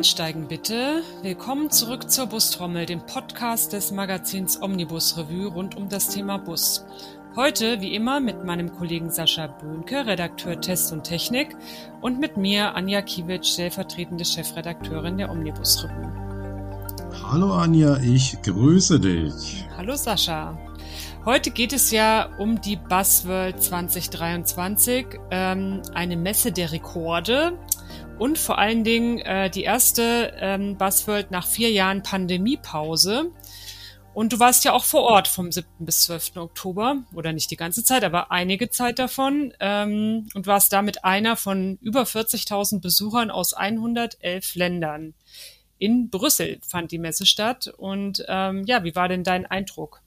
[0.00, 1.02] Einsteigen bitte.
[1.20, 6.86] Willkommen zurück zur Bustrommel, dem Podcast des Magazins Omnibus Revue rund um das Thema Bus.
[7.36, 11.54] Heute, wie immer, mit meinem Kollegen Sascha Böhnke, Redakteur Test und Technik,
[12.00, 16.10] und mit mir, Anja Kiewicz, stellvertretende Chefredakteurin der Omnibus Revue.
[17.30, 19.66] Hallo Anja, ich grüße dich.
[19.76, 20.56] Hallo Sascha.
[21.26, 27.58] Heute geht es ja um die Buzzworld 2023, ähm, eine Messe der Rekorde
[28.20, 33.32] und vor allen Dingen äh, die erste ähm, Buzzworld nach vier Jahren Pandemiepause.
[34.12, 35.66] Und du warst ja auch vor Ort vom 7.
[35.78, 36.36] bis 12.
[36.36, 41.34] Oktober, oder nicht die ganze Zeit, aber einige Zeit davon, ähm, und warst damit einer
[41.36, 45.14] von über 40.000 Besuchern aus 111 Ländern.
[45.78, 47.72] In Brüssel fand die Messe statt.
[47.74, 50.02] Und ähm, ja, wie war denn dein Eindruck?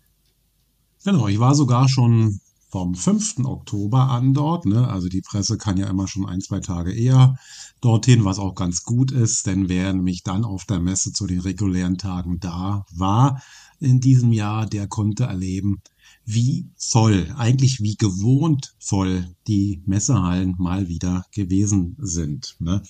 [1.03, 2.41] Genau, ich war sogar schon
[2.73, 3.45] vom 5.
[3.45, 4.65] Oktober an dort.
[4.65, 4.87] Ne?
[4.87, 7.37] Also die Presse kann ja immer schon ein, zwei Tage eher
[7.81, 11.41] dorthin, was auch ganz gut ist, denn wer nämlich dann auf der Messe zu den
[11.41, 13.43] regulären Tagen da war
[13.79, 15.83] in diesem Jahr, der konnte erleben,
[16.25, 22.55] wie voll, eigentlich wie gewohnt voll die Messehallen mal wieder gewesen sind.
[22.57, 22.81] Ne?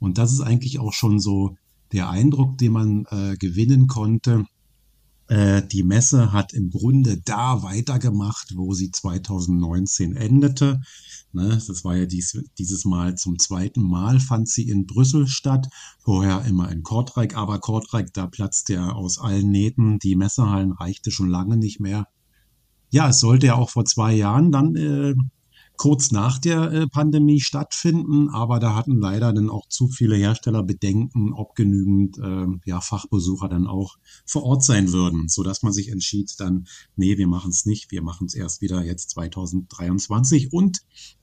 [0.00, 1.56] Und das ist eigentlich auch schon so
[1.92, 4.46] der Eindruck, den man äh, gewinnen konnte
[5.30, 10.80] die Messe hat im Grunde da weitergemacht, wo sie 2019 endete.
[11.32, 15.68] Ne, das war ja dies, dieses Mal zum zweiten Mal fand sie in Brüssel statt,
[16.02, 21.10] vorher immer in Kortrijk, aber Kortrijk, da platzt ja aus allen Nähten, die Messehallen reichte
[21.10, 22.08] schon lange nicht mehr.
[22.90, 25.14] Ja, es sollte ja auch vor zwei Jahren dann äh,
[25.78, 30.62] kurz nach der äh, Pandemie stattfinden, aber da hatten leider dann auch zu viele Hersteller
[30.62, 35.72] Bedenken, ob genügend äh, ja, Fachbesucher dann auch vor Ort sein würden, so dass man
[35.72, 40.52] sich entschied dann, nee, wir machen es nicht, wir machen es erst wieder jetzt 2023
[40.52, 40.80] und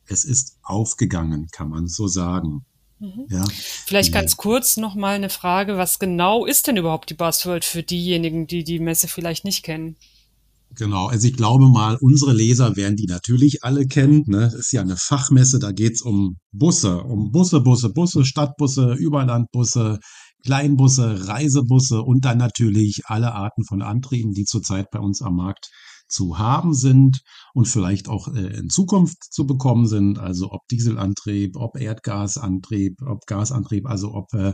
[0.08, 2.66] es ist aufgegangen, kann man so sagen.
[3.00, 3.28] Mhm.
[3.30, 3.46] Ja.
[3.86, 7.84] Vielleicht ganz kurz noch mal eine Frage, was genau ist denn überhaupt die Buzzworld für
[7.84, 9.98] diejenigen, die die Messe vielleicht nicht kennen?
[10.72, 14.24] Genau, also ich glaube mal, unsere Leser werden die natürlich alle kennen.
[14.28, 14.42] Ne?
[14.42, 20.00] Das ist ja eine Fachmesse, da geht's um Busse, um Busse, Busse, Busse, Stadtbusse, Überlandbusse,
[20.46, 25.70] Kleinbusse, Reisebusse und dann natürlich alle Arten von Antrieben, die zurzeit bei uns am Markt
[26.08, 27.22] zu haben sind
[27.54, 30.20] und vielleicht auch äh, in Zukunft zu bekommen sind.
[30.20, 34.54] Also ob Dieselantrieb, ob Erdgasantrieb, ob Gasantrieb, also ob äh,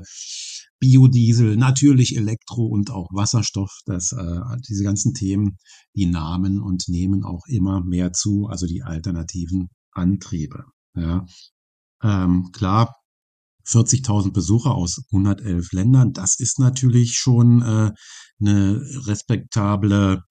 [0.82, 3.72] Biodiesel, natürlich Elektro und auch Wasserstoff.
[3.86, 5.58] Das, äh, diese ganzen Themen,
[5.96, 10.66] die nahmen und nehmen auch immer mehr zu, also die alternativen Antriebe.
[10.96, 11.26] Ja.
[12.04, 12.96] Ähm, klar,
[13.68, 17.92] 40.000 Besucher aus 111 Ländern, das ist natürlich schon äh,
[18.40, 20.24] eine respektable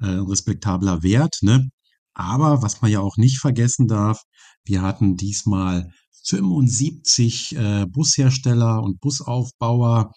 [0.00, 1.38] äh, respektabler Wert.
[1.40, 1.70] Ne?
[2.12, 4.20] Aber was man ja auch nicht vergessen darf,
[4.64, 5.90] wir hatten diesmal
[6.24, 10.12] 75 äh, Bushersteller und Busaufbauer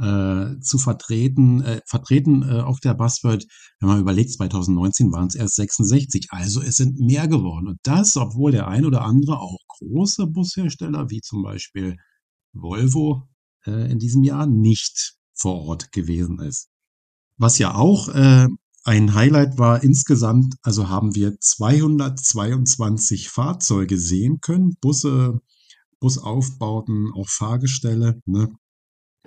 [0.00, 3.44] äh, zu vertreten, äh, vertreten äh, auf der Buzzword.
[3.80, 7.68] Wenn man überlegt, 2019 waren es erst 66, also es sind mehr geworden.
[7.68, 11.96] Und das, obwohl der ein oder andere auch große Bushersteller, wie zum Beispiel
[12.52, 13.28] Volvo,
[13.66, 16.68] äh, in diesem Jahr nicht vor Ort gewesen ist.
[17.36, 18.46] Was ja auch äh,
[18.84, 25.40] ein Highlight war insgesamt, also haben wir 222 Fahrzeuge sehen können, Busse,
[26.00, 28.48] Busaufbauten, auch Fahrgestelle, ne?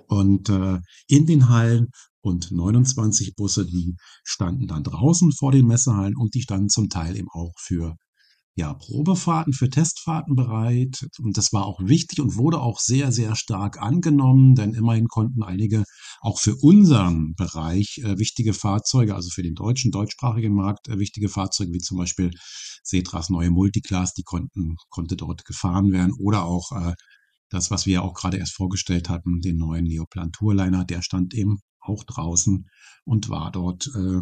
[0.08, 1.88] Und äh, in den Hallen
[2.22, 7.16] und 29 Busse, die standen dann draußen vor den Messehallen und die standen zum Teil
[7.16, 7.96] eben auch für
[8.54, 11.06] ja, Probefahrten für Testfahrten bereit.
[11.18, 15.42] Und das war auch wichtig und wurde auch sehr, sehr stark angenommen, denn immerhin konnten
[15.42, 15.84] einige
[16.20, 21.28] auch für unseren Bereich äh, wichtige Fahrzeuge, also für den deutschen, deutschsprachigen Markt äh, wichtige
[21.28, 22.30] Fahrzeuge, wie zum Beispiel
[22.82, 26.94] Setras neue Multiclass, die konnten, konnte dort gefahren werden oder auch äh,
[27.48, 31.58] das, was wir auch gerade erst vorgestellt hatten, den neuen Neoplan Tourliner, der stand eben
[31.80, 32.66] auch draußen
[33.04, 34.20] und war dort äh,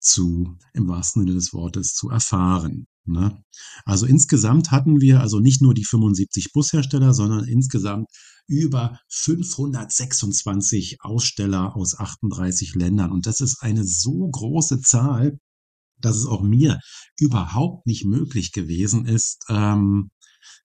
[0.00, 2.86] zu, im wahrsten Sinne des Wortes, zu erfahren.
[3.08, 3.42] Ne?
[3.84, 8.08] Also insgesamt hatten wir also nicht nur die 75 Bushersteller, sondern insgesamt
[8.46, 13.12] über 526 Aussteller aus 38 Ländern.
[13.12, 15.38] Und das ist eine so große Zahl,
[16.00, 16.78] dass es auch mir
[17.18, 20.10] überhaupt nicht möglich gewesen ist, ähm,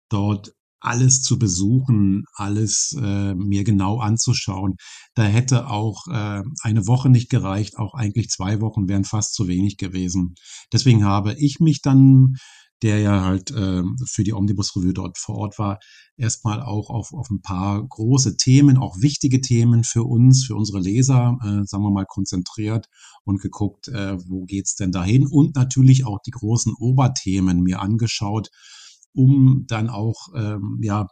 [0.10, 4.75] dort alles zu besuchen, alles äh, mir genau anzuschauen.
[5.13, 9.48] Da hätte auch äh, eine Woche nicht gereicht, auch eigentlich zwei Wochen wären fast zu
[9.48, 10.33] wenig gewesen.
[10.74, 12.33] Deswegen habe ich mich dann,
[12.81, 15.78] der ja halt äh, für die Omnibus Revue dort vor Ort war,
[16.18, 20.80] erstmal auch auf, auf ein paar große Themen, auch wichtige Themen für uns, für unsere
[20.80, 22.88] Leser, äh, sagen wir mal, konzentriert
[23.24, 28.50] und geguckt, äh, wo geht's denn dahin und natürlich auch die großen Oberthemen mir angeschaut
[29.13, 31.08] um dann auch ähm, ja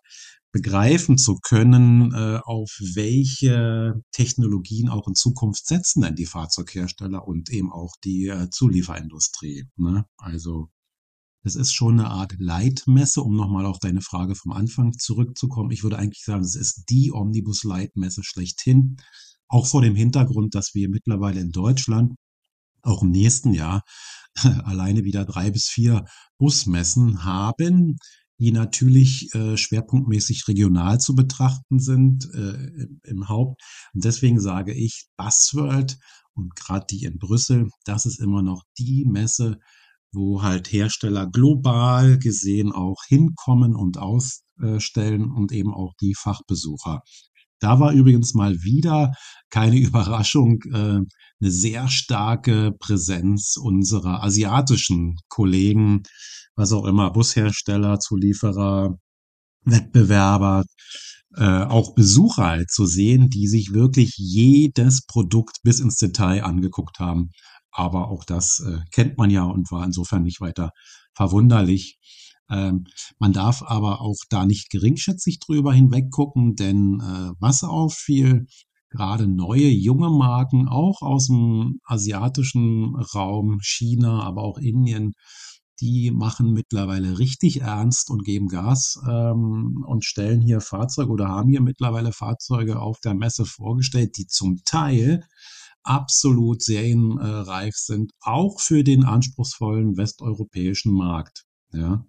[0.51, 7.49] begreifen zu können, äh, auf welche Technologien auch in Zukunft setzen denn die Fahrzeughersteller und
[7.51, 9.65] eben auch die äh, Zulieferindustrie.
[9.77, 10.05] Ne?
[10.17, 10.69] Also
[11.43, 15.71] es ist schon eine Art Leitmesse, um nochmal auf deine Frage vom Anfang zurückzukommen.
[15.71, 18.97] Ich würde eigentlich sagen, es ist die Omnibus-Leitmesse schlechthin.
[19.47, 22.13] Auch vor dem Hintergrund, dass wir mittlerweile in Deutschland
[22.83, 23.83] auch im nächsten Jahr
[24.63, 26.05] alleine wieder drei bis vier
[26.37, 27.97] Busmessen haben,
[28.39, 33.61] die natürlich äh, schwerpunktmäßig regional zu betrachten sind äh, im Haupt.
[33.93, 35.97] Und deswegen sage ich, Buzzworld
[36.33, 39.59] und gerade die in Brüssel, das ist immer noch die Messe,
[40.11, 47.01] wo halt Hersteller global gesehen auch hinkommen und ausstellen und eben auch die Fachbesucher.
[47.59, 49.13] Da war übrigens mal wieder
[49.49, 50.99] keine Überraschung, äh,
[51.41, 56.03] eine sehr starke Präsenz unserer asiatischen Kollegen,
[56.55, 58.97] was auch immer, Bushersteller, Zulieferer,
[59.63, 60.65] Wettbewerber,
[61.35, 66.99] äh, auch Besucher halt zu sehen, die sich wirklich jedes Produkt bis ins Detail angeguckt
[66.99, 67.29] haben.
[67.71, 70.71] Aber auch das äh, kennt man ja und war insofern nicht weiter
[71.13, 71.97] verwunderlich.
[72.49, 72.85] Ähm,
[73.19, 78.47] man darf aber auch da nicht geringschätzig drüber hinweggucken, denn äh, was auffiel,
[78.89, 85.13] gerade neue junge Marken, auch aus dem asiatischen Raum, China, aber auch Indien,
[85.79, 91.49] die machen mittlerweile richtig ernst und geben Gas ähm, und stellen hier Fahrzeuge oder haben
[91.49, 95.23] hier mittlerweile Fahrzeuge auf der Messe vorgestellt, die zum Teil
[95.83, 101.45] absolut serienreif sind, auch für den anspruchsvollen westeuropäischen Markt.
[101.71, 102.05] Ja.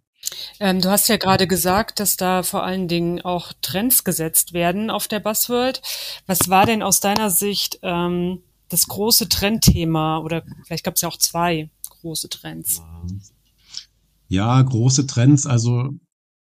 [0.58, 4.90] Ähm, du hast ja gerade gesagt, dass da vor allen Dingen auch Trends gesetzt werden
[4.90, 5.82] auf der Buzzworld.
[6.26, 10.18] Was war denn aus deiner Sicht ähm, das große Trendthema?
[10.18, 11.70] Oder vielleicht gab es ja auch zwei
[12.00, 12.82] große Trends.
[14.28, 15.46] Ja, große Trends.
[15.46, 15.90] Also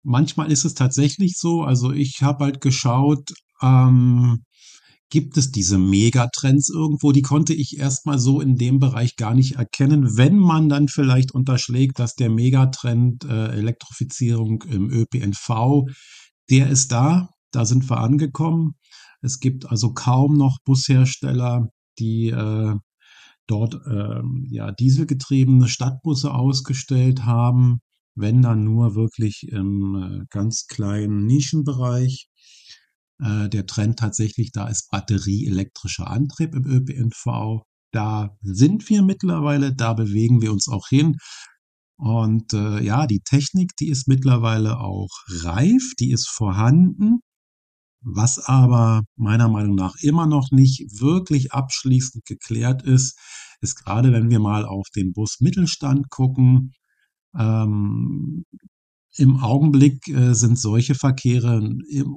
[0.02, 1.62] manchmal ist es tatsächlich so.
[1.62, 3.32] Also ich habe halt geschaut,
[3.62, 4.44] ähm,
[5.10, 9.56] gibt es diese Megatrends irgendwo, die konnte ich erstmal so in dem Bereich gar nicht
[9.56, 10.16] erkennen.
[10.16, 15.84] Wenn man dann vielleicht unterschlägt, dass der Megatrend äh, Elektrifizierung im ÖPNV,
[16.50, 18.74] der ist da, da sind wir angekommen.
[19.22, 21.68] Es gibt also kaum noch Bushersteller,
[21.98, 22.74] die äh,
[23.46, 27.78] dort äh, ja dieselgetriebene Stadtbusse ausgestellt haben,
[28.14, 32.28] wenn dann nur wirklich im äh, ganz kleinen Nischenbereich.
[33.22, 37.62] Äh, der Trend tatsächlich da ist batterieelektrischer Antrieb im ÖPNV.
[37.92, 41.16] Da sind wir mittlerweile, da bewegen wir uns auch hin.
[41.98, 45.10] Und äh, ja, die Technik, die ist mittlerweile auch
[45.44, 47.20] reif, die ist vorhanden.
[48.02, 53.18] Was aber meiner Meinung nach immer noch nicht wirklich abschließend geklärt ist,
[53.60, 56.72] ist gerade wenn wir mal auf den Bus Mittelstand gucken,
[57.36, 58.44] ähm,
[59.18, 61.60] im Augenblick äh, sind solche Verkehre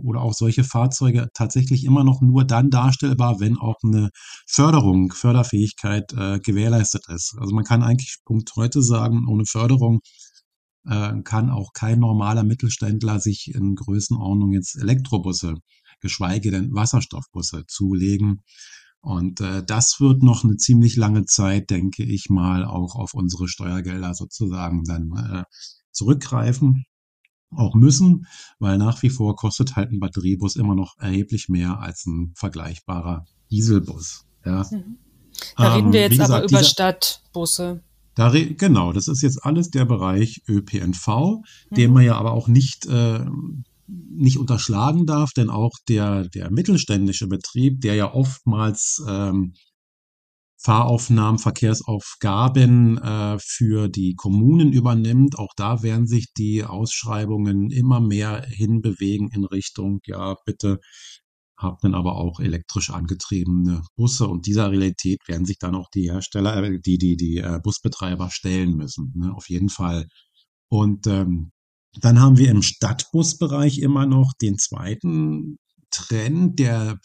[0.04, 4.10] oder auch solche Fahrzeuge tatsächlich immer noch nur dann darstellbar, wenn auch eine
[4.48, 7.36] Förderung, Förderfähigkeit äh, gewährleistet ist.
[7.40, 10.00] Also man kann eigentlich Punkt heute sagen, ohne Förderung
[10.86, 15.56] äh, kann auch kein normaler Mittelständler sich in Größenordnung jetzt Elektrobusse,
[16.02, 18.42] geschweige denn Wasserstoffbusse zulegen.
[19.02, 23.48] Und äh, das wird noch eine ziemlich lange Zeit, denke ich mal, auch auf unsere
[23.48, 25.44] Steuergelder sozusagen dann äh,
[25.92, 26.86] zurückgreifen
[27.56, 28.28] auch müssen,
[28.60, 33.26] weil nach wie vor kostet halt ein Batteriebus immer noch erheblich mehr als ein vergleichbarer
[33.50, 34.26] Dieselbus.
[34.46, 34.66] Ja.
[34.70, 34.98] Mhm.
[35.58, 37.84] Da reden wir ähm, jetzt gesagt, aber über dieser, Stadtbusse.
[38.16, 41.76] Da genau, das ist jetzt alles der Bereich ÖPNV, mhm.
[41.76, 43.26] den man ja aber auch nicht, äh,
[43.88, 49.54] nicht unterschlagen darf, denn auch der, der mittelständische Betrieb, der ja oftmals ähm,
[50.62, 55.40] Fahraufnahmen, Verkehrsaufgaben äh, für die Kommunen übernimmt.
[55.40, 60.80] Auch da werden sich die Ausschreibungen immer mehr hinbewegen in Richtung, ja, bitte
[61.60, 66.10] habt dann aber auch elektrisch angetriebene Busse und dieser Realität werden sich dann auch die
[66.10, 70.08] Hersteller, äh, die, die, die äh, Busbetreiber stellen müssen, ne, auf jeden Fall.
[70.70, 71.52] Und ähm,
[72.00, 75.58] dann haben wir im Stadtbusbereich immer noch den zweiten
[75.92, 77.00] Trend, der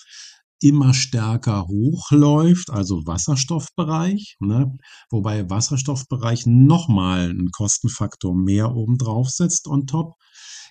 [0.65, 4.73] immer stärker hochläuft, also Wasserstoffbereich, ne?
[5.11, 10.15] wobei Wasserstoffbereich nochmal einen Kostenfaktor mehr obendrauf setzt on top.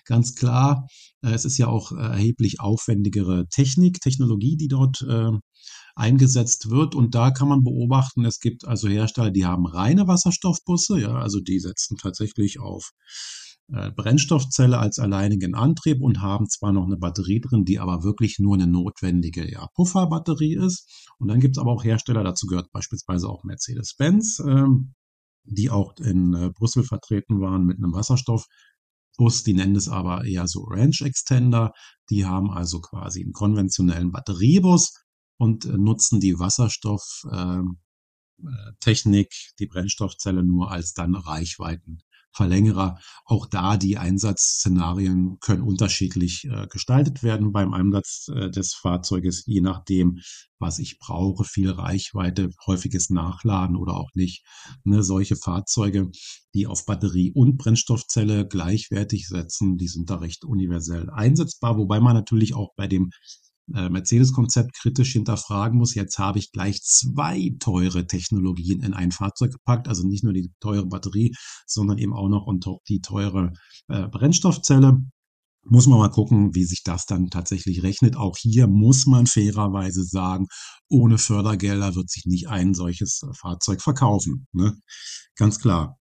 [0.04, 0.88] Ganz klar,
[1.22, 5.30] äh, es ist ja auch äh, erheblich aufwendigere Technik, Technologie, die dort äh,
[5.94, 6.96] eingesetzt wird.
[6.96, 11.38] Und da kann man beobachten, es gibt also Hersteller, die haben reine Wasserstoffbusse, ja, also
[11.38, 12.90] die setzen tatsächlich auf
[13.68, 18.54] Brennstoffzelle als alleinigen Antrieb und haben zwar noch eine Batterie drin, die aber wirklich nur
[18.54, 21.10] eine notwendige ja, Pufferbatterie ist.
[21.18, 24.94] Und dann gibt es aber auch Hersteller, dazu gehört beispielsweise auch Mercedes-Benz, ähm,
[25.44, 28.46] die auch in äh, Brüssel vertreten waren mit einem Wasserstoff.
[29.16, 31.72] Bus, die nennen es aber eher so Range Extender.
[32.10, 34.92] Die haben also quasi einen konventionellen Batteriebus
[35.38, 42.02] und äh, nutzen die Wasserstofftechnik, äh, die Brennstoffzelle nur als dann Reichweiten
[42.34, 42.98] Verlängerer.
[43.24, 49.60] Auch da die Einsatzszenarien können unterschiedlich äh, gestaltet werden beim Einsatz äh, des Fahrzeuges, je
[49.60, 50.18] nachdem,
[50.58, 51.44] was ich brauche.
[51.44, 54.44] Viel Reichweite, häufiges Nachladen oder auch nicht.
[54.82, 56.10] Ne, solche Fahrzeuge,
[56.54, 62.14] die auf Batterie und Brennstoffzelle gleichwertig setzen, die sind da recht universell einsetzbar, wobei man
[62.14, 63.10] natürlich auch bei dem
[63.66, 65.94] Mercedes-Konzept kritisch hinterfragen muss.
[65.94, 70.52] Jetzt habe ich gleich zwei teure Technologien in ein Fahrzeug gepackt, also nicht nur die
[70.60, 71.34] teure Batterie,
[71.66, 72.46] sondern eben auch noch
[72.88, 73.52] die teure
[73.88, 74.98] äh, Brennstoffzelle.
[75.66, 78.16] Muss man mal gucken, wie sich das dann tatsächlich rechnet.
[78.16, 80.46] Auch hier muss man fairerweise sagen,
[80.90, 84.46] ohne Fördergelder wird sich nicht ein solches äh, Fahrzeug verkaufen.
[84.52, 84.76] Ne?
[85.36, 85.96] Ganz klar.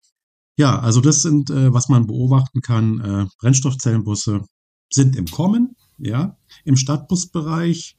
[0.58, 3.00] Ja, also das sind, äh, was man beobachten kann.
[3.00, 4.40] Äh, Brennstoffzellenbusse
[4.92, 7.96] sind im Kommen ja, im Stadtbusbereich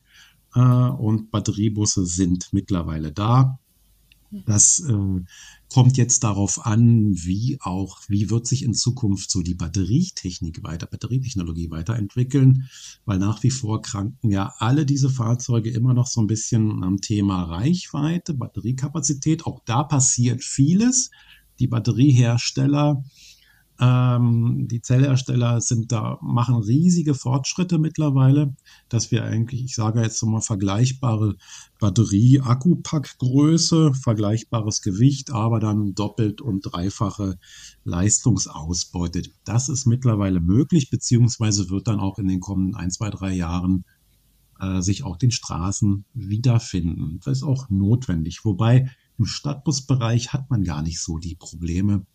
[0.56, 3.60] äh, und Batteriebusse sind mittlerweile da.
[4.46, 5.22] Das äh,
[5.72, 10.88] kommt jetzt darauf an, wie auch, wie wird sich in Zukunft so die Batterietechnik weiter,
[10.88, 12.68] Batterietechnologie weiterentwickeln,
[13.06, 17.00] weil nach wie vor kranken ja alle diese Fahrzeuge immer noch so ein bisschen am
[17.00, 19.46] Thema Reichweite, Batteriekapazität.
[19.46, 21.12] Auch da passiert vieles.
[21.60, 23.04] Die Batteriehersteller
[23.80, 28.56] ähm, die Zellhersteller sind da, machen riesige Fortschritte mittlerweile,
[28.88, 31.36] dass wir eigentlich, ich sage jetzt mal, vergleichbare
[31.80, 37.40] Batterie-Akkupackgröße, vergleichbares Gewicht, aber dann doppelt und dreifache
[37.84, 39.24] Leistungsausbeute.
[39.44, 43.86] Das ist mittlerweile möglich, beziehungsweise wird dann auch in den kommenden ein, zwei, drei Jahren
[44.60, 47.20] äh, sich auch den Straßen wiederfinden.
[47.24, 48.46] Das ist auch notwendig.
[48.46, 52.06] Wobei im Stadtbusbereich hat man gar nicht so die Probleme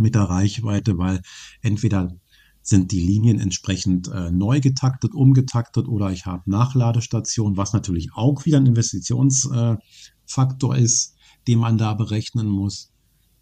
[0.00, 1.22] mit der Reichweite, weil
[1.62, 2.14] entweder
[2.62, 8.44] sind die Linien entsprechend äh, neu getaktet, umgetaktet oder ich habe Nachladestationen, was natürlich auch
[8.44, 11.14] wieder ein Investitionsfaktor äh, ist,
[11.48, 12.90] den man da berechnen muss.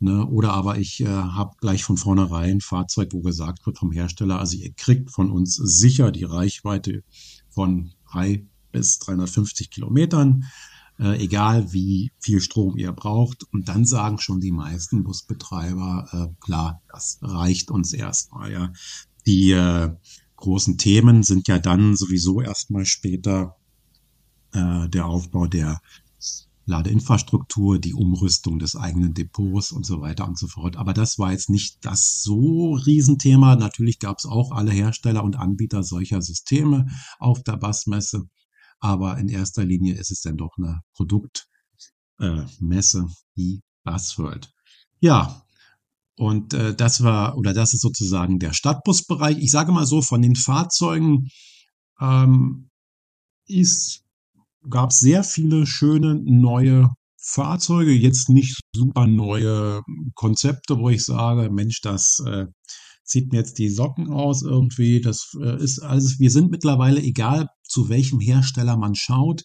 [0.01, 0.25] Ne?
[0.27, 4.39] Oder aber ich äh, habe gleich von vornherein ein Fahrzeug, wo gesagt wird vom Hersteller,
[4.39, 7.03] also ihr kriegt von uns sicher die Reichweite
[7.51, 10.45] von 3 bis 350 Kilometern
[10.99, 13.45] äh, egal wie viel Strom ihr braucht.
[13.53, 18.53] Und dann sagen schon die meisten Busbetreiber, äh, klar, das reicht uns erstmal.
[18.53, 18.73] Ja.
[19.27, 19.95] Die äh,
[20.37, 23.57] großen Themen sind ja dann sowieso erstmal später
[24.53, 25.81] äh, der Aufbau der
[26.69, 30.77] Ladeinfrastruktur, die Umrüstung des eigenen Depots und so weiter und so fort.
[30.77, 33.57] Aber das war jetzt nicht das so Riesenthema.
[33.57, 36.87] Natürlich gab es auch alle Hersteller und Anbieter solcher Systeme
[37.19, 38.29] auf der Bassmesse.
[38.81, 41.49] Aber in erster Linie ist es dann doch eine Produktmesse,
[42.19, 44.53] äh, die Buzzworld.
[45.01, 45.43] Ja,
[46.17, 49.39] und äh, das war, oder das ist sozusagen der Stadtbusbereich.
[49.39, 51.29] Ich sage mal so, von den Fahrzeugen
[52.01, 52.71] ähm,
[53.47, 54.03] ist,
[54.69, 56.89] gab es sehr viele schöne neue
[57.21, 59.83] Fahrzeuge, jetzt nicht super neue
[60.15, 62.47] Konzepte, wo ich sage, Mensch, das äh,
[63.09, 65.01] zieht mir jetzt die Socken aus irgendwie.
[65.01, 69.43] Das äh, ist alles, wir sind mittlerweile, egal zu welchem Hersteller man schaut,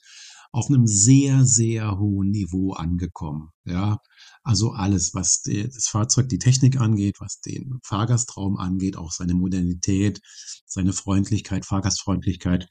[0.51, 3.49] auf einem sehr, sehr hohen Niveau angekommen.
[3.65, 3.97] Ja,
[4.43, 9.33] also alles, was die, das Fahrzeug, die Technik angeht, was den Fahrgastraum angeht, auch seine
[9.33, 10.19] Modernität,
[10.65, 12.67] seine Freundlichkeit, Fahrgastfreundlichkeit,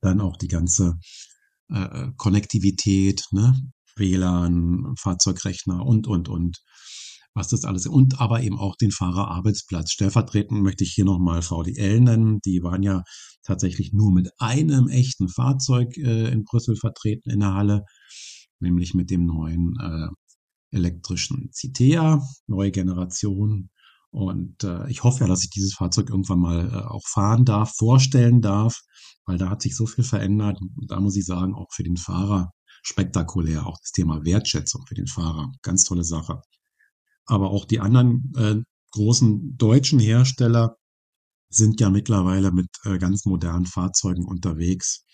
[0.00, 0.98] dann auch die ganze
[1.68, 3.54] äh, Konnektivität, ne?
[3.96, 6.62] WLAN, Fahrzeugrechner und, und, und
[7.34, 9.92] was das alles und aber eben auch den Fahrerarbeitsplatz.
[9.92, 12.40] Stellvertretend möchte ich hier nochmal VDL nennen.
[12.44, 13.02] Die waren ja
[13.42, 17.84] tatsächlich nur mit einem echten Fahrzeug äh, in Brüssel vertreten in der Halle,
[18.60, 20.08] nämlich mit dem neuen äh,
[20.76, 23.70] elektrischen Citea, neue Generation.
[24.10, 27.72] Und äh, ich hoffe ja, dass ich dieses Fahrzeug irgendwann mal äh, auch fahren darf,
[27.76, 28.78] vorstellen darf,
[29.24, 30.58] weil da hat sich so viel verändert.
[30.86, 32.50] Da muss ich sagen, auch für den Fahrer
[32.82, 36.42] spektakulär, auch das Thema Wertschätzung für den Fahrer, ganz tolle Sache
[37.26, 38.56] aber auch die anderen äh,
[38.92, 40.76] großen deutschen Hersteller
[41.48, 45.04] sind ja mittlerweile mit äh, ganz modernen Fahrzeugen unterwegs.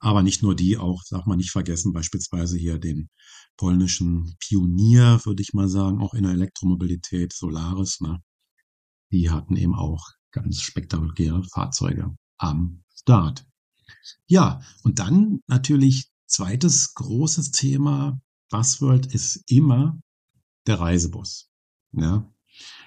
[0.00, 3.08] Aber nicht nur die, auch, darf man nicht vergessen, beispielsweise hier den
[3.56, 8.22] polnischen Pionier, würde ich mal sagen, auch in der Elektromobilität, Solaris, ne?
[9.10, 13.44] Die hatten eben auch ganz spektakuläre Fahrzeuge am Start.
[14.26, 19.98] Ja, und dann natürlich zweites großes Thema, Buzzword ist immer
[20.66, 21.47] der Reisebus.
[21.92, 22.30] Ja.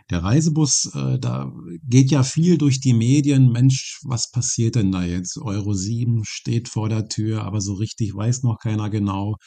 [0.09, 1.53] Der Reisebus, äh, da
[1.87, 3.51] geht ja viel durch die Medien.
[3.51, 5.37] Mensch, was passiert denn da jetzt?
[5.37, 9.37] Euro 7 steht vor der Tür, aber so richtig weiß noch keiner genau,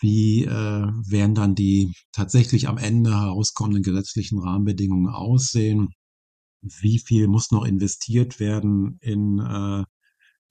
[0.00, 5.88] wie äh, werden dann die tatsächlich am Ende herauskommenden gesetzlichen Rahmenbedingungen aussehen.
[6.62, 9.84] wie viel muss noch investiert werden in äh,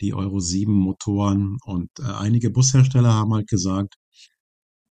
[0.01, 1.58] die Euro 7 Motoren.
[1.65, 3.96] Und äh, einige Bushersteller haben halt gesagt,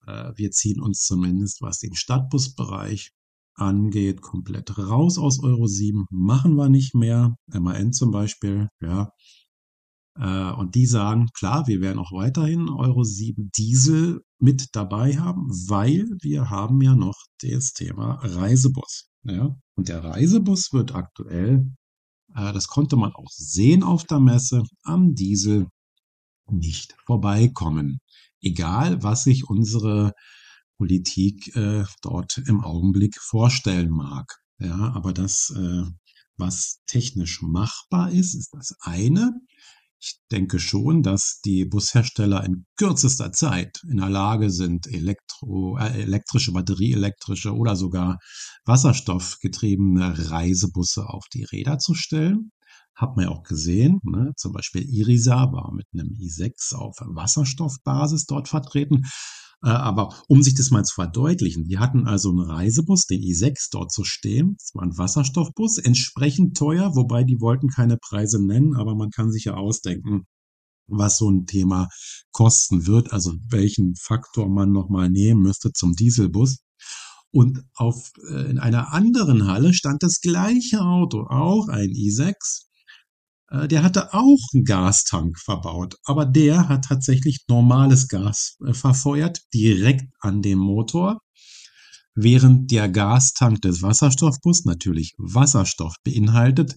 [0.03, 3.11] wir ziehen uns zumindest, was den Stadtbusbereich
[3.55, 7.35] angeht, komplett raus aus Euro 7, machen wir nicht mehr.
[7.47, 9.11] MAN zum Beispiel, ja.
[10.17, 15.47] Äh, und die sagen, klar, wir werden auch weiterhin Euro 7 Diesel mit dabei haben,
[15.69, 19.09] weil wir haben ja noch das Thema Reisebus.
[19.23, 19.55] Ja.
[19.75, 21.71] Und der Reisebus wird aktuell,
[22.35, 25.67] äh, das konnte man auch sehen auf der Messe, am Diesel
[26.49, 28.00] nicht vorbeikommen.
[28.41, 30.13] Egal, was sich unsere
[30.77, 34.39] Politik äh, dort im Augenblick vorstellen mag.
[34.59, 35.83] Ja, aber das, äh,
[36.37, 39.31] was technisch machbar ist, ist das eine.
[39.99, 46.01] Ich denke schon, dass die Bushersteller in kürzester Zeit in der Lage sind, Elektro, äh,
[46.01, 48.17] elektrische, batterieelektrische oder sogar
[48.65, 52.51] wasserstoffgetriebene Reisebusse auf die Räder zu stellen.
[52.95, 54.33] Hat man ja auch gesehen, ne?
[54.35, 59.03] zum Beispiel Irisa war mit einem i6 auf Wasserstoffbasis dort vertreten.
[59.63, 63.69] Äh, aber um sich das mal zu verdeutlichen, die hatten also einen Reisebus, den i6
[63.71, 64.55] dort zu stehen.
[64.59, 69.31] Es war ein Wasserstoffbus, entsprechend teuer, wobei die wollten keine Preise nennen, aber man kann
[69.31, 70.25] sich ja ausdenken,
[70.87, 71.87] was so ein Thema
[72.31, 76.63] kosten wird, also welchen Faktor man nochmal nehmen müsste zum Dieselbus.
[77.31, 82.70] Und auf, äh, in einer anderen Halle stand das gleiche Auto, auch ein i6, äh,
[83.51, 90.05] der hatte auch einen Gastank verbaut, aber der hat tatsächlich normales Gas äh, verfeuert, direkt
[90.19, 91.19] an dem Motor,
[92.15, 96.75] während der Gastank des Wasserstoffbus natürlich Wasserstoff beinhaltet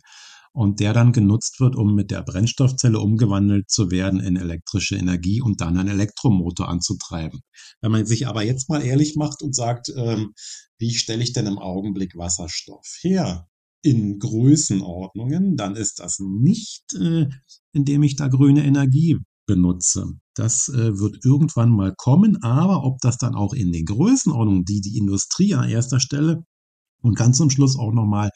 [0.52, 5.42] und der dann genutzt wird, um mit der Brennstoffzelle umgewandelt zu werden in elektrische Energie
[5.42, 7.40] und dann einen Elektromotor anzutreiben.
[7.80, 10.32] Wenn man sich aber jetzt mal ehrlich macht und sagt, ähm,
[10.78, 13.48] wie stelle ich denn im Augenblick Wasserstoff her?
[13.84, 17.28] In Größenordnungen, dann ist das nicht, äh,
[17.72, 20.06] indem ich da grüne Energie benutze.
[20.34, 24.80] Das äh, wird irgendwann mal kommen, aber ob das dann auch in den Größenordnungen, die
[24.80, 26.44] die Industrie an erster Stelle
[27.02, 28.30] und ganz zum Schluss auch nochmal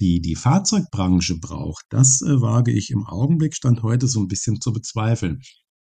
[0.00, 4.60] die, die Fahrzeugbranche braucht, das äh, wage ich im Augenblick Stand heute so ein bisschen
[4.60, 5.40] zu bezweifeln.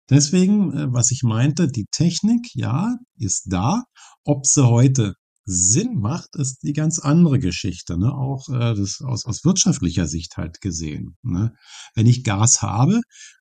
[0.08, 3.84] Deswegen, äh, was ich meinte, die Technik, ja, ist da.
[4.24, 8.14] Ob sie heute Sinn macht, ist die ganz andere Geschichte, ne?
[8.14, 11.16] auch äh, das aus, aus wirtschaftlicher Sicht halt gesehen.
[11.22, 11.54] Ne?
[11.94, 13.00] Wenn ich Gas habe,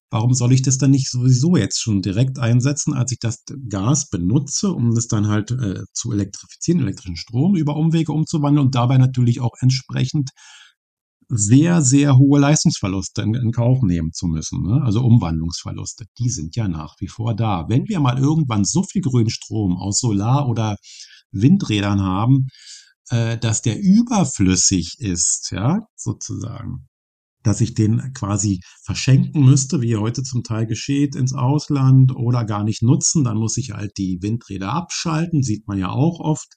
[0.10, 4.10] warum soll ich das dann nicht sowieso jetzt schon direkt einsetzen, als ich das Gas
[4.10, 8.98] benutze, um das dann halt äh, zu elektrifizieren, elektrischen Strom über Umwege umzuwandeln und dabei
[8.98, 10.32] natürlich auch entsprechend
[11.32, 14.64] sehr, sehr hohe Leistungsverluste in, in Kauf nehmen zu müssen.
[14.64, 14.82] Ne?
[14.84, 17.66] Also Umwandlungsverluste, die sind ja nach wie vor da.
[17.70, 20.78] Wenn wir mal irgendwann so viel grünen Strom aus Solar oder
[21.32, 22.48] Windrädern haben,
[23.10, 26.88] äh, dass der überflüssig ist, ja, sozusagen.
[27.44, 32.64] Dass ich den quasi verschenken müsste, wie heute zum Teil geschieht, ins Ausland oder gar
[32.64, 33.24] nicht nutzen.
[33.24, 36.54] Dann muss ich halt die Windräder abschalten, sieht man ja auch oft.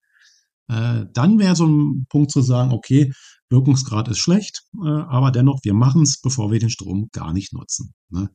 [0.69, 3.13] Äh, dann wäre so ein Punkt zu sagen, okay,
[3.53, 7.53] Wirkungsgrad ist schlecht, äh, aber dennoch, wir machen es, bevor wir den Strom gar nicht
[7.53, 7.95] nutzen.
[8.11, 8.31] Ne?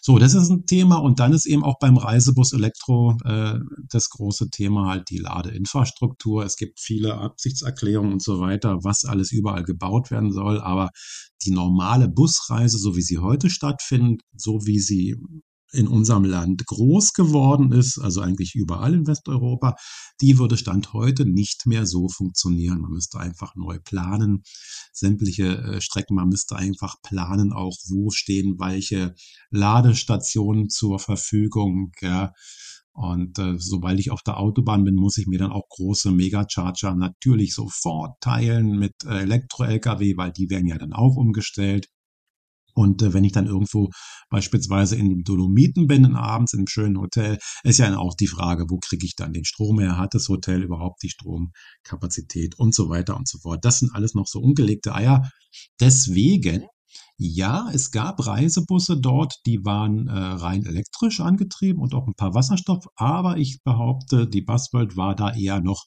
[0.00, 4.10] So, das ist ein Thema und dann ist eben auch beim Reisebus Elektro äh, das
[4.10, 6.44] große Thema halt die Ladeinfrastruktur.
[6.44, 10.90] Es gibt viele Absichtserklärungen und so weiter, was alles überall gebaut werden soll, aber
[11.44, 15.16] die normale Busreise, so wie sie heute stattfindet, so wie sie
[15.72, 19.74] in unserem Land groß geworden ist, also eigentlich überall in Westeuropa,
[20.20, 22.80] die würde Stand heute nicht mehr so funktionieren.
[22.80, 24.42] Man müsste einfach neu planen,
[24.92, 29.14] sämtliche äh, Strecken, man müsste einfach planen, auch wo stehen welche
[29.50, 31.92] Ladestationen zur Verfügung.
[32.00, 32.32] Ja.
[32.94, 36.94] Und äh, sobald ich auf der Autobahn bin, muss ich mir dann auch große Megacharger
[36.94, 41.88] natürlich sofort teilen mit äh, Elektro-Lkw, weil die werden ja dann auch umgestellt.
[42.74, 43.90] Und äh, wenn ich dann irgendwo
[44.30, 48.66] beispielsweise in den Dolomiten bin, abends in einem schönen Hotel, ist ja auch die Frage,
[48.68, 49.98] wo kriege ich dann den Strom her?
[49.98, 53.64] Hat das Hotel überhaupt die Stromkapazität und so weiter und so fort?
[53.64, 55.30] Das sind alles noch so ungelegte Eier.
[55.80, 56.66] Deswegen,
[57.18, 62.34] ja, es gab Reisebusse dort, die waren äh, rein elektrisch angetrieben und auch ein paar
[62.34, 65.84] Wasserstoff, aber ich behaupte, die Buzzworld war da eher noch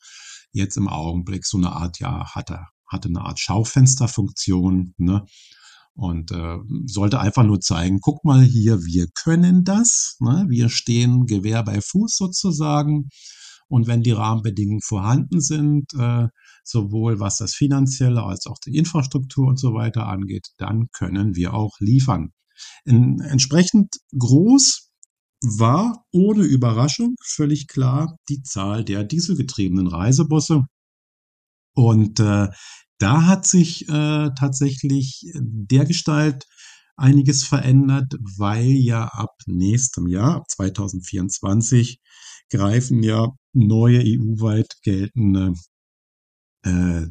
[0.51, 5.25] jetzt im Augenblick so eine Art, ja, hatte, hatte eine Art Schaufensterfunktion, ne?
[5.97, 10.17] Und äh, sollte einfach nur zeigen, guck mal hier, wir können das.
[10.19, 10.45] Ne?
[10.49, 13.07] Wir stehen Gewehr bei Fuß sozusagen.
[13.67, 16.27] Und wenn die Rahmenbedingungen vorhanden sind, äh,
[16.63, 21.53] sowohl was das Finanzielle als auch die Infrastruktur und so weiter angeht, dann können wir
[21.53, 22.31] auch liefern.
[22.83, 24.89] In, entsprechend groß
[25.41, 30.63] war ohne Überraschung völlig klar die Zahl der dieselgetriebenen Reisebusse.
[31.73, 32.47] Und äh,
[32.97, 36.45] da hat sich äh, tatsächlich der Gestalt
[36.97, 41.99] einiges verändert, weil ja ab nächstem Jahr, ab 2024,
[42.49, 45.53] greifen ja neue EU-weit geltende
[46.63, 47.07] äh,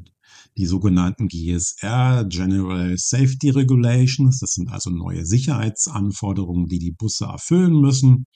[0.56, 4.38] die sogenannten GSR, General Safety Regulations.
[4.38, 8.26] Das sind also neue Sicherheitsanforderungen, die die Busse erfüllen müssen.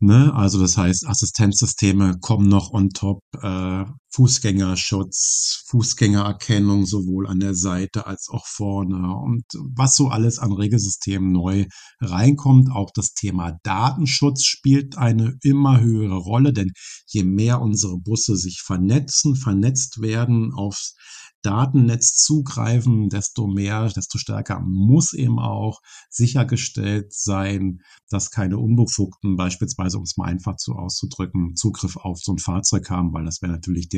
[0.00, 0.32] Ne?
[0.34, 8.06] Also das heißt, Assistenzsysteme kommen noch on top, äh, Fußgängerschutz, Fußgängererkennung sowohl an der Seite
[8.06, 9.44] als auch vorne und
[9.74, 11.66] was so alles an Regelsystemen neu
[12.00, 12.70] reinkommt.
[12.70, 16.72] Auch das Thema Datenschutz spielt eine immer höhere Rolle, denn
[17.06, 20.94] je mehr unsere Busse sich vernetzen, vernetzt werden aufs
[21.42, 29.98] Datennetz zugreifen, desto mehr, desto stärker muss eben auch sichergestellt sein, dass keine Unbefugten, beispielsweise
[29.98, 33.52] um es mal einfach so auszudrücken, Zugriff auf so ein Fahrzeug haben, weil das wäre
[33.52, 33.97] natürlich der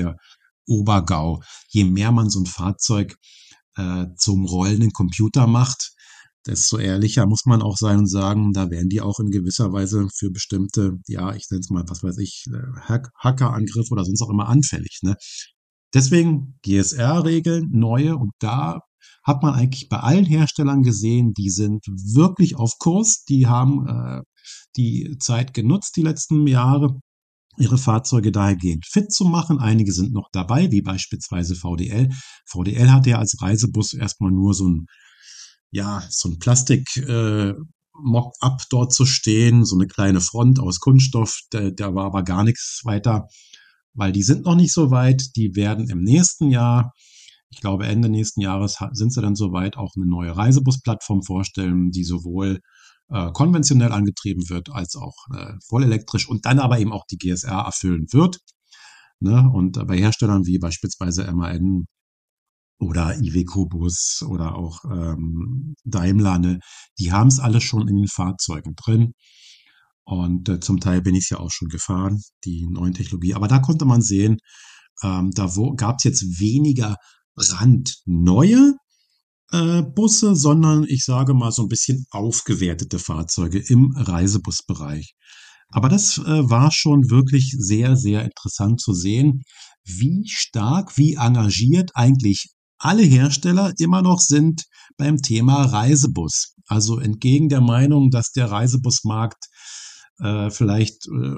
[0.67, 1.43] Obergau.
[1.69, 3.17] Je mehr man so ein Fahrzeug
[3.77, 5.93] äh, zum rollenden Computer macht,
[6.47, 10.09] desto ehrlicher muss man auch sein und sagen, da werden die auch in gewisser Weise
[10.15, 14.23] für bestimmte, ja, ich nenne es mal, was weiß ich, äh, Hack Hackerangriff oder sonst
[14.23, 15.01] auch immer anfällig.
[15.03, 15.17] Ne?
[15.93, 18.81] Deswegen GSR-Regeln, neue und da
[19.25, 24.23] hat man eigentlich bei allen Herstellern gesehen, die sind wirklich auf Kurs, die haben äh,
[24.77, 27.01] die Zeit genutzt die letzten Jahre,
[27.61, 29.59] ihre Fahrzeuge dahingehend fit zu machen.
[29.59, 32.09] Einige sind noch dabei, wie beispielsweise VDL.
[32.47, 34.87] VDL hatte ja als Reisebus erstmal nur so ein,
[35.71, 37.55] ja, so ein Plastik, äh,
[38.03, 42.45] Mock-up dort zu stehen, so eine kleine Front aus Kunststoff, da, da war aber gar
[42.45, 43.27] nichts weiter
[43.95, 45.37] weil die sind noch nicht so weit.
[45.37, 46.93] Die werden im nächsten Jahr,
[47.51, 51.91] ich glaube Ende nächsten Jahres, sind sie dann so weit, auch eine neue Reisebus-Plattform vorstellen,
[51.91, 52.61] die sowohl
[53.11, 57.19] äh, konventionell angetrieben wird als auch äh, voll elektrisch und dann aber eben auch die
[57.19, 58.39] GSR erfüllen wird.
[59.21, 59.51] Ne?
[59.53, 61.85] Und bei Herstellern wie beispielsweise MAN
[62.79, 66.61] oder Iveco Bus oder auch ähm, Daimler, ne,
[66.99, 69.13] die haben es alle schon in den Fahrzeugen drin.
[70.05, 73.35] Und äh, zum Teil bin ich ja auch schon gefahren, die neuen Technologie.
[73.35, 74.39] Aber da konnte man sehen,
[75.03, 76.97] ähm, da gab es jetzt weniger
[77.35, 78.75] brandneue
[79.53, 85.15] äh, Busse, sondern ich sage mal so ein bisschen aufgewertete Fahrzeuge im Reisebusbereich.
[85.69, 89.43] Aber das äh, war schon wirklich sehr, sehr interessant zu sehen,
[89.85, 94.65] wie stark, wie engagiert eigentlich alle Hersteller immer noch sind
[94.97, 96.55] beim Thema Reisebus.
[96.67, 99.47] Also entgegen der Meinung, dass der Reisebusmarkt
[100.21, 101.37] äh, vielleicht äh,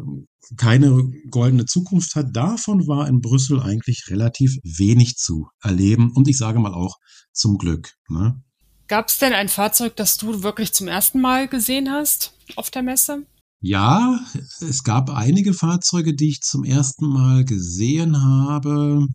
[0.57, 2.35] keine goldene Zukunft hat.
[2.37, 6.97] Davon war in Brüssel eigentlich relativ wenig zu erleben und ich sage mal auch
[7.33, 7.95] zum Glück.
[8.09, 8.43] Ne?
[8.89, 12.83] Gab es denn ein Fahrzeug, das du wirklich zum ersten Mal gesehen hast auf der
[12.83, 13.27] Messe?
[13.61, 14.19] Ja,
[14.61, 19.07] es gab einige Fahrzeuge, die ich zum ersten Mal gesehen habe.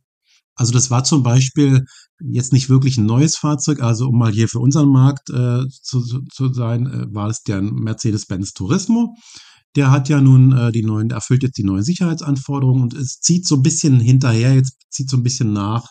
[0.56, 1.86] Also das war zum Beispiel
[2.20, 6.02] jetzt nicht wirklich ein neues Fahrzeug, also um mal hier für unseren Markt äh, zu,
[6.32, 9.16] zu sein, äh, war es der Mercedes-Benz Turismo
[9.76, 13.46] der hat ja nun äh, die neuen, erfüllt jetzt die neuen Sicherheitsanforderungen und es zieht
[13.46, 15.86] so ein bisschen hinterher, jetzt zieht so ein bisschen nach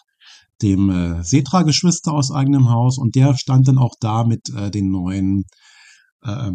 [0.63, 4.91] dem äh, Setra-Geschwister aus eigenem Haus und der stand dann auch da mit äh, den
[4.91, 5.45] neuen
[6.23, 6.53] äh,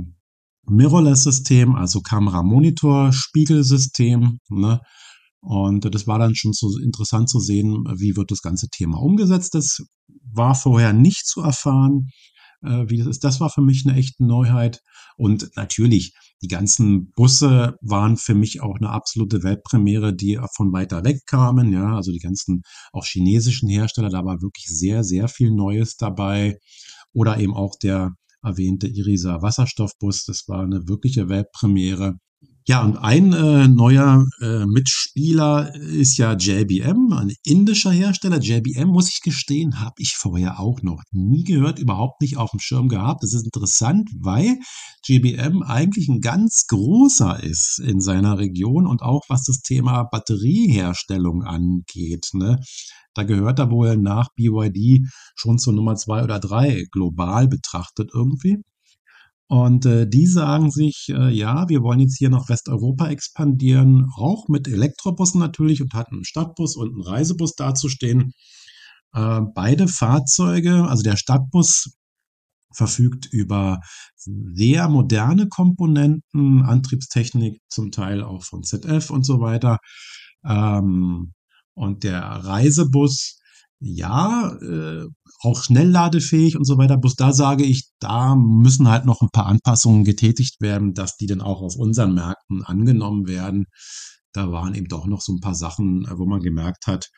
[0.65, 4.39] Mirrorless-System, also Kamera-Monitor-Spiegelsystem.
[4.49, 4.79] Ne?
[5.41, 9.55] Und das war dann schon so interessant zu sehen, wie wird das ganze Thema umgesetzt.
[9.55, 9.79] Das
[10.31, 12.10] war vorher nicht zu erfahren,
[12.62, 13.23] äh, wie das ist.
[13.23, 14.81] Das war für mich eine echte Neuheit.
[15.17, 21.04] Und natürlich, die ganzen Busse waren für mich auch eine absolute Weltpremiere, die von weiter
[21.04, 21.71] weg kamen.
[21.71, 26.58] Ja, also die ganzen auch chinesischen Hersteller, da war wirklich sehr, sehr viel Neues dabei.
[27.13, 30.25] Oder eben auch der erwähnte Irisa Wasserstoffbus.
[30.25, 32.15] Das war eine wirkliche Weltpremiere.
[32.71, 38.39] Ja, und ein äh, neuer äh, Mitspieler ist ja JBM, ein indischer Hersteller.
[38.39, 42.62] JBM, muss ich gestehen, habe ich vorher auch noch nie gehört, überhaupt nicht auf dem
[42.62, 43.23] Schirm gehabt.
[43.23, 44.57] Das ist interessant, weil
[45.03, 51.43] JBM eigentlich ein ganz großer ist in seiner Region und auch was das Thema Batterieherstellung
[51.43, 52.29] angeht.
[52.31, 52.57] Ne?
[53.13, 58.63] Da gehört er wohl nach BYD schon zur Nummer zwei oder drei global betrachtet irgendwie.
[59.51, 64.47] Und äh, die sagen sich, äh, ja, wir wollen jetzt hier nach Westeuropa expandieren, auch
[64.47, 68.31] mit Elektrobussen natürlich und hatten einen Stadtbus und einen Reisebus dazustehen.
[69.13, 71.97] Äh, beide Fahrzeuge, also der Stadtbus
[72.73, 73.81] verfügt über
[74.15, 79.79] sehr moderne Komponenten, Antriebstechnik zum Teil auch von ZF und so weiter.
[80.45, 81.33] Ähm,
[81.73, 83.40] und der Reisebus
[83.81, 85.07] ja, äh,
[85.41, 86.97] auch schnellladefähig und so weiter.
[86.97, 91.25] Bloß da sage ich, da müssen halt noch ein paar Anpassungen getätigt werden, dass die
[91.25, 93.65] dann auch auf unseren Märkten angenommen werden.
[94.33, 97.09] Da waren eben doch noch so ein paar Sachen, äh, wo man gemerkt hat,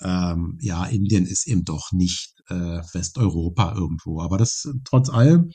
[0.00, 4.20] ähm, ja, Indien ist eben doch nicht äh, Westeuropa irgendwo.
[4.20, 5.50] Aber das trotz allem,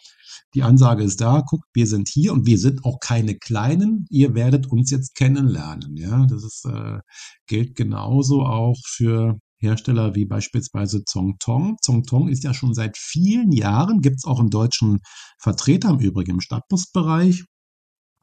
[0.53, 4.05] die Ansage ist da, guckt, wir sind hier und wir sind auch keine Kleinen.
[4.09, 5.95] Ihr werdet uns jetzt kennenlernen.
[5.97, 6.99] Ja, das ist, äh,
[7.47, 11.77] gilt genauso auch für Hersteller wie beispielsweise Zongtong.
[11.81, 14.99] Zongtong ist ja schon seit vielen Jahren, gibt es auch einen deutschen
[15.39, 17.43] Vertreter im Übrigen im Stadtbusbereich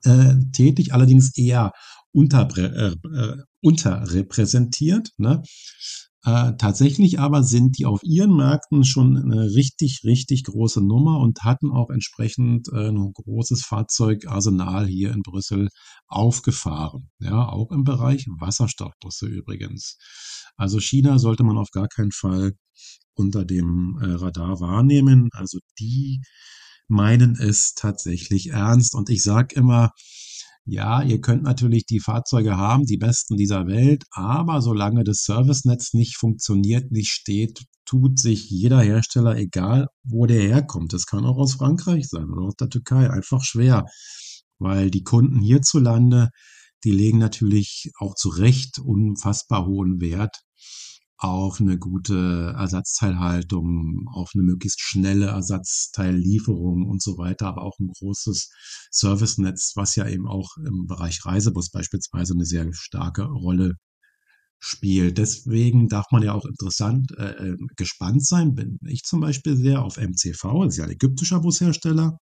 [0.05, 1.73] äh, tätig, allerdings eher
[2.13, 5.11] unter, äh, äh, unterrepräsentiert.
[5.17, 5.43] Ne?
[6.25, 11.43] Äh, tatsächlich aber sind die auf ihren Märkten schon eine richtig, richtig große Nummer und
[11.43, 15.69] hatten auch entsprechend äh, ein großes Fahrzeugarsenal hier in Brüssel
[16.07, 17.11] aufgefahren.
[17.21, 19.99] Ja, auch im Bereich Wasserstoffbusse übrigens.
[20.57, 22.53] Also China sollte man auf gar keinen Fall
[23.15, 25.29] unter dem äh, Radar wahrnehmen.
[25.33, 26.23] Also die
[26.89, 28.95] meinen es tatsächlich ernst.
[28.95, 29.91] Und ich sage immer,
[30.67, 35.93] ja, ihr könnt natürlich die Fahrzeuge haben, die besten dieser Welt, aber solange das Servicenetz
[35.93, 41.37] nicht funktioniert, nicht steht, tut sich jeder Hersteller, egal wo der herkommt, das kann auch
[41.37, 43.85] aus Frankreich sein oder aus der Türkei, einfach schwer,
[44.59, 46.31] weil die Kunden hierzulande,
[46.83, 50.37] die legen natürlich auch zu Recht unfassbar hohen Wert
[51.17, 57.89] auf eine gute Ersatzteilhaltung, auf eine möglichst schnelle Ersatzteillieferung und so weiter, aber auch ein
[57.89, 58.51] großes
[58.91, 63.75] Servicenetz, was ja eben auch im Bereich Reisebus beispielsweise eine sehr starke Rolle
[64.59, 65.19] spielt.
[65.19, 69.83] Deswegen darf man ja auch interessant äh, äh gespannt sein, bin ich zum Beispiel sehr
[69.83, 72.19] auf MCV, das ist ja ein ägyptischer Bushersteller,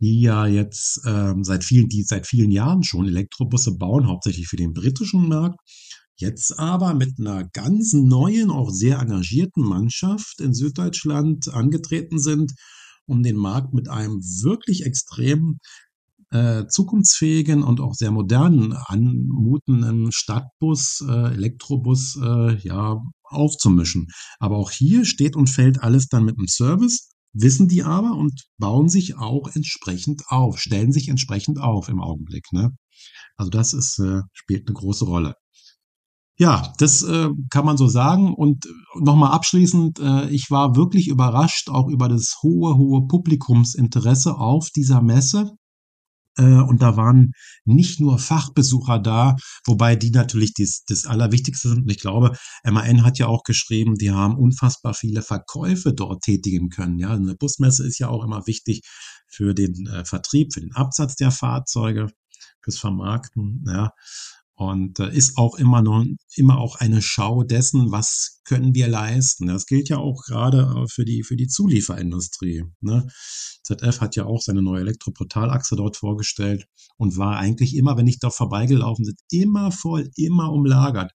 [0.00, 4.56] die ja jetzt ähm, seit vielen, die seit vielen Jahren schon Elektrobusse bauen, hauptsächlich für
[4.56, 5.58] den britischen Markt
[6.16, 12.52] Jetzt aber mit einer ganz neuen, auch sehr engagierten Mannschaft in Süddeutschland angetreten sind,
[13.06, 15.58] um den Markt mit einem wirklich extrem
[16.30, 24.08] äh, zukunftsfähigen und auch sehr modernen, anmutenden Stadtbus, äh, Elektrobus, äh, ja, aufzumischen.
[24.38, 28.44] Aber auch hier steht und fällt alles dann mit dem Service, wissen die aber und
[28.58, 32.52] bauen sich auch entsprechend auf, stellen sich entsprechend auf im Augenblick.
[32.52, 32.70] Ne?
[33.36, 35.34] Also das ist, äh, spielt eine große Rolle.
[36.36, 38.34] Ja, das äh, kann man so sagen.
[38.34, 38.66] Und
[38.98, 45.00] nochmal abschließend, äh, ich war wirklich überrascht auch über das hohe, hohe Publikumsinteresse auf dieser
[45.00, 45.52] Messe.
[46.36, 47.32] Äh, und da waren
[47.64, 51.82] nicht nur Fachbesucher da, wobei die natürlich dies, das Allerwichtigste sind.
[51.82, 56.68] Und ich glaube, MAN hat ja auch geschrieben, die haben unfassbar viele Verkäufe dort tätigen
[56.68, 56.98] können.
[56.98, 58.82] Ja, eine Busmesse ist ja auch immer wichtig
[59.28, 62.10] für den äh, Vertrieb, für den Absatz der Fahrzeuge,
[62.62, 63.64] fürs Vermarkten.
[63.68, 63.90] Ja,
[64.56, 66.04] und äh, ist auch immer noch
[66.36, 69.46] immer auch eine Schau dessen, was können wir leisten.
[69.46, 72.64] Das gilt ja auch gerade äh, für die für die Zulieferindustrie.
[72.80, 73.06] Ne?
[73.64, 78.18] ZF hat ja auch seine neue Elektroportalachse dort vorgestellt und war eigentlich immer, wenn ich
[78.18, 81.12] da vorbeigelaufen bin, immer voll, immer umlagert.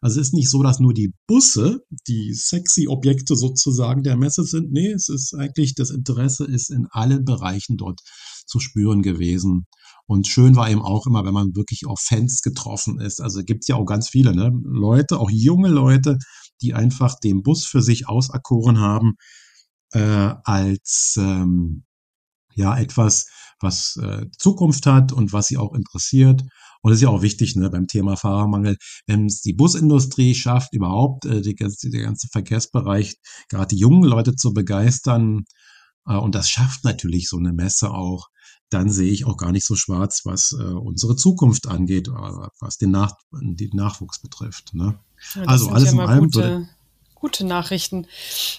[0.00, 4.44] Also es ist nicht so, dass nur die Busse die sexy Objekte sozusagen der Messe
[4.44, 4.70] sind.
[4.70, 8.00] Nee, es ist eigentlich, das Interesse ist in allen Bereichen dort
[8.46, 9.66] zu spüren gewesen.
[10.08, 13.20] Und schön war eben auch immer, wenn man wirklich auf Fans getroffen ist.
[13.20, 14.50] Also gibt es ja auch ganz viele ne?
[14.64, 16.16] Leute, auch junge Leute,
[16.62, 19.16] die einfach den Bus für sich auserkoren haben
[19.92, 21.84] äh, als ähm,
[22.54, 23.26] ja etwas,
[23.60, 26.40] was äh, Zukunft hat und was sie auch interessiert.
[26.80, 30.72] Und das ist ja auch wichtig ne, beim Thema Fahrermangel, wenn es die Busindustrie schafft,
[30.72, 33.16] überhaupt äh, die, der ganze Verkehrsbereich,
[33.50, 35.44] gerade die jungen Leute zu begeistern.
[36.06, 38.28] Äh, und das schafft natürlich so eine Messe auch
[38.70, 42.76] dann sehe ich auch gar nicht so schwarz, was äh, unsere Zukunft angeht, äh, was
[42.76, 44.74] den, Nach den Nachwuchs betrifft.
[44.74, 44.98] Ne?
[45.34, 46.24] Ja, also alles ja in allem.
[46.24, 46.68] Gute,
[47.14, 48.06] gute Nachrichten.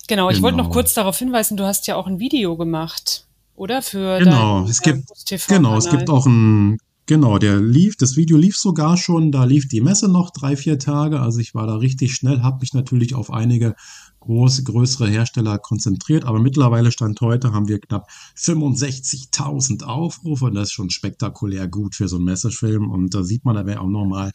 [0.07, 0.73] Genau, ich wollte noch genau.
[0.73, 3.81] kurz darauf hinweisen, du hast ja auch ein Video gemacht, oder?
[3.81, 5.07] Für genau, dein, es gibt,
[5.47, 9.67] genau, es gibt auch ein, genau, der lief, das Video lief sogar schon, da lief
[9.67, 13.15] die Messe noch drei, vier Tage, also ich war da richtig schnell, habe mich natürlich
[13.15, 13.75] auf einige
[14.19, 16.25] große, größere Hersteller konzentriert.
[16.25, 20.51] Aber mittlerweile Stand heute haben wir knapp 65.000 Aufrufe.
[20.51, 22.89] Das ist schon spektakulär gut für so einen Messefilm.
[22.91, 24.31] Und da sieht man aber auch nochmal,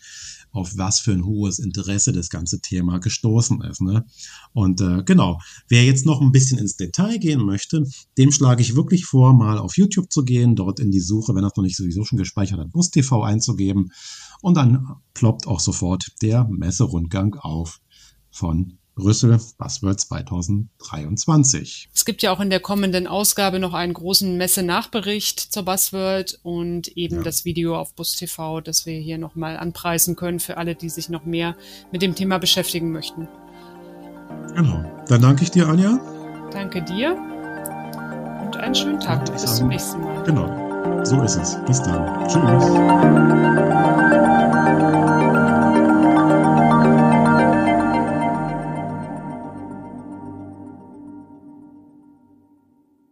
[0.54, 3.80] auf was für ein hohes Interesse das ganze Thema gestoßen ist.
[3.80, 4.06] Ne?
[4.52, 7.84] Und äh, genau, wer jetzt noch ein bisschen ins Detail gehen möchte,
[8.16, 11.42] dem schlage ich wirklich vor, mal auf YouTube zu gehen, dort in die Suche, wenn
[11.42, 13.90] das noch nicht sowieso schon gespeichert hat, Bus TV einzugeben.
[14.42, 17.80] Und dann ploppt auch sofort der Messerundgang auf
[18.30, 21.88] von Brüssel Buzzword 2023.
[21.92, 26.88] Es gibt ja auch in der kommenden Ausgabe noch einen großen Messe-Nachbericht zur Buzzword und
[26.96, 27.22] eben ja.
[27.22, 31.08] das Video auf Bus TV, das wir hier nochmal anpreisen können für alle, die sich
[31.08, 31.56] noch mehr
[31.90, 33.26] mit dem Thema beschäftigen möchten.
[34.54, 34.84] Genau.
[35.08, 35.98] Dann danke ich dir, Anja.
[36.52, 37.16] Danke dir
[38.44, 39.24] und einen schönen Tag.
[39.32, 40.22] Bis sagen, zum nächsten Mal.
[40.24, 41.04] Genau.
[41.04, 41.58] So ist es.
[41.66, 42.28] Bis dann.
[42.28, 42.64] Tschüss.